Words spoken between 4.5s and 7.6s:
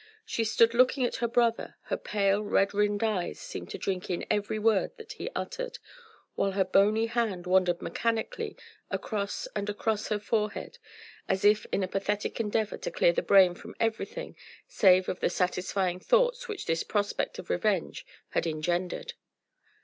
word that he uttered, while her bony hand